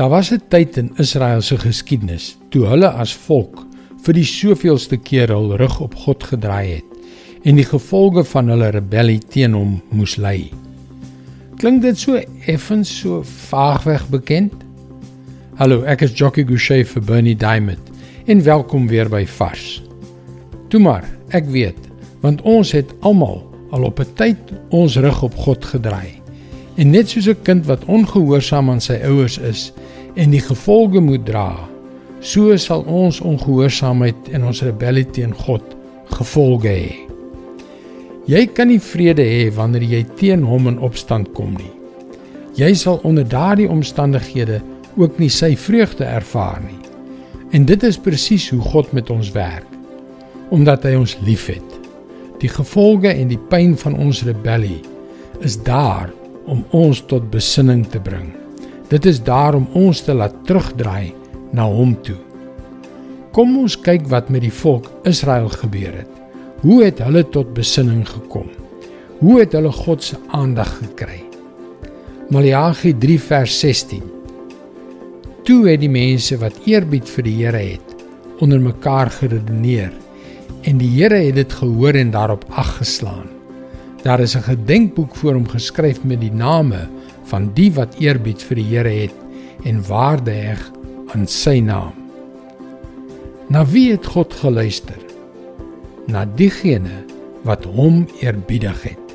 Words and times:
Daar 0.00 0.08
was 0.08 0.30
'n 0.30 0.40
tyd 0.48 0.76
in 0.76 0.92
Israel 0.96 1.40
se 1.40 1.58
geskiedenis 1.58 2.36
toe 2.48 2.66
hulle 2.66 2.88
as 2.88 3.12
volk 3.14 3.66
vir 4.02 4.14
die 4.14 4.24
soveelste 4.24 4.96
keer 4.96 5.28
hul 5.28 5.56
rug 5.56 5.80
op 5.80 5.94
God 5.94 6.24
gedraai 6.24 6.68
het 6.70 7.44
en 7.44 7.54
die 7.54 7.64
gevolge 7.64 8.24
van 8.24 8.48
hulle 8.48 8.70
rebellie 8.70 9.18
teen 9.18 9.52
hom 9.52 9.82
moes 9.90 10.16
ly. 10.16 10.52
Klink 11.56 11.82
dit 11.82 11.98
so 11.98 12.16
effens 12.46 12.98
so 13.00 13.20
vaagweg 13.22 14.08
bekend? 14.08 14.54
Hallo, 15.54 15.82
ek 15.82 16.00
is 16.00 16.16
Jockey 16.16 16.44
Gouchee 16.44 16.84
vir 16.84 17.02
Bernie 17.02 17.36
Diamond 17.36 17.92
en 18.24 18.42
welkom 18.42 18.88
weer 18.88 19.08
by 19.08 19.26
Vars. 19.26 19.82
Toe 20.68 20.80
maar, 20.80 21.04
ek 21.28 21.44
weet, 21.44 21.90
want 22.20 22.40
ons 22.42 22.72
het 22.72 22.94
almal 23.00 23.44
al 23.70 23.84
op 23.84 24.00
'n 24.00 24.14
tyd 24.14 24.38
ons 24.70 24.96
rug 24.96 25.22
op 25.22 25.36
God 25.36 25.64
gedraai. 25.64 26.16
En 26.76 26.90
net 26.90 27.08
soos 27.08 27.28
'n 27.28 27.42
kind 27.42 27.66
wat 27.66 27.84
ongehoorsaam 27.84 28.70
aan 28.70 28.80
sy 28.80 28.96
ouers 29.04 29.38
is 29.38 29.72
en 30.14 30.32
die 30.34 30.42
gevolge 30.42 31.00
moet 31.00 31.26
dra, 31.26 31.52
so 32.20 32.56
sal 32.60 32.82
ons 32.88 33.20
ongehoorsaamheid 33.24 34.32
en 34.34 34.48
ons 34.50 34.62
rebellie 34.66 35.06
teen 35.08 35.32
God 35.46 35.64
gevolge 36.16 36.72
hê. 36.72 37.10
Jy 38.30 38.44
kan 38.54 38.68
nie 38.70 38.80
vrede 38.82 39.24
hê 39.24 39.48
wanneer 39.54 39.86
jy 39.88 40.02
teen 40.20 40.44
hom 40.46 40.68
in 40.70 40.78
opstand 40.84 41.32
kom 41.34 41.54
nie. 41.56 41.72
Jy 42.58 42.74
sal 42.76 43.00
onder 43.06 43.24
daardie 43.26 43.68
omstandighede 43.70 44.60
ook 45.00 45.18
nie 45.18 45.30
sy 45.32 45.54
vreugde 45.56 46.04
ervaar 46.04 46.60
nie. 46.62 46.78
En 47.56 47.64
dit 47.66 47.82
is 47.86 47.98
presies 47.98 48.50
hoe 48.52 48.60
God 48.62 48.92
met 48.92 49.10
ons 49.10 49.32
werk. 49.34 49.66
Omdat 50.54 50.84
hy 50.86 50.94
ons 50.98 51.16
liefhet. 51.26 51.78
Die 52.42 52.50
gevolge 52.50 53.10
en 53.10 53.30
die 53.32 53.40
pyn 53.50 53.74
van 53.78 53.96
ons 53.98 54.22
rebellie 54.26 54.80
is 55.46 55.58
daar 55.64 56.12
om 56.50 56.62
ons 56.76 57.02
tot 57.10 57.30
besinning 57.32 57.86
te 57.88 58.00
bring. 58.02 58.39
Dit 58.90 59.06
is 59.06 59.20
daar 59.22 59.54
om 59.54 59.68
ons 59.78 60.00
te 60.02 60.14
laat 60.14 60.34
terugdraai 60.48 61.12
na 61.54 61.68
hom 61.70 61.92
toe. 62.02 62.18
Kom 63.30 63.54
ons 63.60 63.76
kyk 63.78 64.08
wat 64.10 64.32
met 64.34 64.42
die 64.42 64.54
volk 64.54 64.88
Israel 65.06 65.46
gebeur 65.52 65.92
het. 66.00 66.10
Hoe 66.64 66.82
het 66.82 66.98
hulle 66.98 67.22
tot 67.30 67.52
besinning 67.54 68.02
gekom? 68.08 68.48
Hoe 69.20 69.38
het 69.38 69.54
hulle 69.54 69.70
God 69.72 70.02
se 70.02 70.18
aandag 70.34 70.72
gekry? 70.80 71.20
Maleagi 72.34 72.96
3 72.98 73.20
vers 73.28 73.60
16. 73.62 74.02
Toe 75.46 75.60
het 75.68 75.80
die 75.84 75.92
mense 75.92 76.36
wat 76.42 76.58
eerbied 76.66 77.06
vir 77.14 77.26
die 77.26 77.36
Here 77.38 77.62
het, 77.62 77.94
onder 78.42 78.60
mekaar 78.60 79.10
geredeneer 79.20 79.92
en 80.66 80.82
die 80.82 80.90
Here 80.96 81.22
het 81.28 81.38
dit 81.38 81.52
gehoor 81.62 81.94
en 81.94 82.10
daarop 82.10 82.42
ag 82.50 82.76
geslaan. 82.82 83.30
Daar 84.02 84.20
is 84.20 84.34
'n 84.36 84.50
gedenkboek 84.50 85.16
voor 85.16 85.34
hom 85.34 85.48
geskryf 85.48 86.02
met 86.04 86.20
die 86.20 86.34
name 86.34 86.88
van 87.30 87.50
die 87.54 87.70
wat 87.76 87.96
eerbied 88.02 88.42
vir 88.42 88.60
die 88.60 88.68
Here 88.70 88.94
het 89.06 89.66
en 89.68 89.82
waarde 89.86 90.34
heg 90.34 90.62
aan 91.14 91.26
sy 91.30 91.58
naam. 91.64 91.94
Na 93.50 93.64
wie 93.66 93.90
het 93.92 94.06
God 94.06 94.34
geluister? 94.42 94.98
Na 96.10 96.24
diegene 96.38 97.02
wat 97.46 97.64
hom 97.64 98.04
eerbiedig 98.20 98.82
het. 98.92 99.14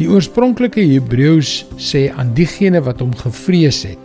Die 0.00 0.08
oorspronklike 0.10 0.82
Hebreëus 0.82 1.62
sê 1.78 2.08
aan 2.10 2.32
diegene 2.34 2.80
wat 2.82 3.02
hom 3.04 3.12
gevrees 3.14 3.82
het. 3.86 4.00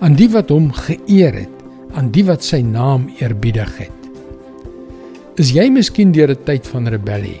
Aan 0.00 0.16
die 0.16 0.28
wat 0.32 0.52
hom 0.52 0.70
geëer 0.72 1.42
het, 1.42 1.64
aan 1.96 2.12
die 2.14 2.24
wat 2.28 2.44
sy 2.44 2.62
naam 2.64 3.08
eerbiedig 3.20 3.72
het. 3.80 3.92
Is 5.40 5.52
jy 5.52 5.68
miskien 5.68 6.12
deur 6.12 6.30
'n 6.32 6.44
tyd 6.44 6.66
van 6.66 6.88
rebellie? 6.88 7.40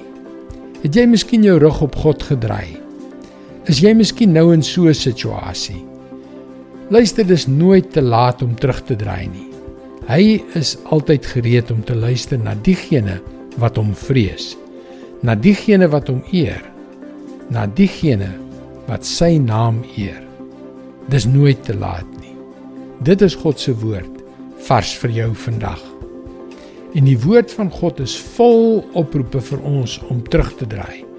Het 0.82 0.94
jy 0.94 1.06
miskien 1.06 1.42
jou 1.42 1.58
rug 1.58 1.80
op 1.82 1.96
God 1.96 2.22
gedraai? 2.22 2.85
Is 3.66 3.80
jy 3.82 3.90
miskien 3.98 4.30
nou 4.30 4.52
in 4.54 4.62
so 4.62 4.86
'n 4.86 4.94
situasie? 4.94 5.82
Luister, 6.88 7.24
dis 7.26 7.46
nooit 7.46 7.92
te 7.92 8.00
laat 8.00 8.42
om 8.42 8.54
terug 8.54 8.80
te 8.86 8.94
draai 8.94 9.26
nie. 9.26 9.50
Hy 10.06 10.40
is 10.54 10.76
altyd 10.84 11.26
gereed 11.26 11.70
om 11.70 11.82
te 11.82 11.94
luister 11.94 12.38
na 12.38 12.54
diegene 12.54 13.20
wat 13.58 13.76
hom 13.76 13.92
vrees, 13.94 14.56
na 15.22 15.34
diegene 15.34 15.88
wat 15.88 16.06
hom 16.08 16.22
eer, 16.32 16.62
na 17.50 17.66
diegene 17.66 18.30
wat 18.86 19.04
sy 19.04 19.38
naam 19.38 19.82
eer. 19.96 20.22
Dis 21.08 21.26
nooit 21.26 21.64
te 21.64 21.74
laat 21.74 22.06
nie. 22.20 22.36
Dit 23.02 23.22
is 23.22 23.34
God 23.34 23.58
se 23.58 23.74
woord 23.74 24.22
vars 24.68 24.94
vir 24.94 25.10
jou 25.10 25.34
vandag. 25.34 25.82
En 26.94 27.04
die 27.04 27.18
woord 27.18 27.50
van 27.50 27.70
God 27.70 28.00
is 28.00 28.16
vol 28.36 28.84
oproepe 28.94 29.40
vir 29.40 29.58
ons 29.60 29.98
om 30.08 30.22
terug 30.22 30.54
te 30.56 30.66
draai. 30.66 31.15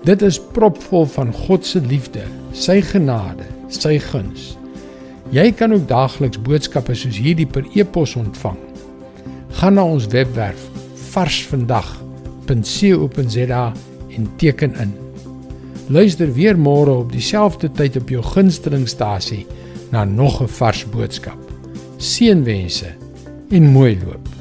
Dit 0.00 0.22
is 0.22 0.40
propvol 0.40 1.06
van 1.12 1.32
God 1.32 1.66
se 1.66 1.80
liefde, 1.84 2.22
sy 2.56 2.80
genade, 2.80 3.44
sy 3.68 3.98
guns. 4.00 4.56
Jy 5.30 5.52
kan 5.52 5.72
ook 5.76 5.88
daagliks 5.90 6.40
boodskappe 6.40 6.94
soos 6.96 7.18
hierdie 7.20 7.46
per 7.46 7.64
e-pos 7.76 8.16
ontvang. 8.16 8.56
Gaan 9.60 9.74
na 9.76 9.84
ons 9.84 10.06
webwerf 10.08 10.70
varsvandag.co.za 11.12 13.72
en 14.16 14.24
teken 14.40 14.72
in. 14.80 14.96
Luister 15.92 16.32
weer 16.32 16.56
môre 16.56 17.04
op 17.04 17.12
dieselfde 17.12 17.68
tyd 17.76 18.00
op 18.00 18.08
jou 18.08 18.24
gunstelingstasie 18.24 19.44
na 19.92 20.04
nog 20.04 20.42
'n 20.42 20.48
vars 20.48 20.84
boodskap. 20.88 21.38
Seënwense 21.98 22.86
en 23.50 23.72
mooi 23.72 23.98
loop. 24.06 24.39